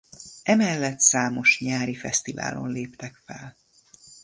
Emellett 0.43 0.99
számos 0.99 1.59
nyári 1.59 1.95
fesztiválon 1.95 2.71
léptek 2.71 3.21
fel. 3.25 3.55